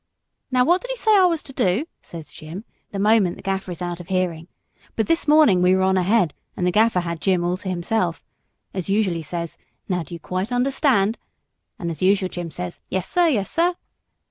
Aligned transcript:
'Now 0.49 0.65
what 0.65 0.81
did 0.81 0.89
he 0.89 0.95
say 0.95 1.15
I 1.15 1.25
was 1.25 1.43
to 1.43 1.53
do?' 1.53 1.85
says 2.01 2.31
Jim, 2.33 2.65
the 2.89 2.97
moment 2.97 3.35
the 3.35 3.43
Gaffer 3.43 3.69
is 3.69 3.83
out 3.83 3.99
of 3.99 4.07
hearing. 4.07 4.47
But 4.95 5.05
this 5.05 5.27
morning 5.27 5.61
we 5.61 5.75
were 5.75 5.83
on 5.83 5.95
ahead, 5.95 6.33
and 6.57 6.65
the 6.65 6.71
Gaffer 6.71 7.01
had 7.01 7.21
Jim 7.21 7.43
all 7.43 7.55
to 7.57 7.69
himself. 7.69 8.23
As 8.73 8.89
usual 8.89 9.13
he 9.13 9.21
says, 9.21 9.59
'Now 9.87 10.01
do 10.01 10.15
you 10.15 10.19
quite 10.19 10.51
understand?' 10.51 11.19
and 11.77 11.91
as 11.91 12.01
usual 12.01 12.29
Jim 12.29 12.49
says, 12.49 12.79
'Yes, 12.89 13.07
sir; 13.07 13.27
yes, 13.27 13.51
sir.' 13.51 13.75